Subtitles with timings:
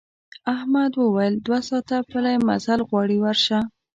[0.55, 3.59] احمد وویل دوه ساعته پلی مزل غواړي ورشه.